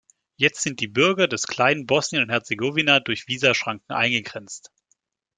[0.35, 4.71] Jetzt sind die Bürger des kleinen Bosnien und Herzegowina durch Visaschranken eingegrenzt.